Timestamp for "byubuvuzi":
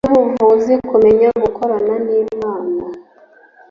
0.07-0.73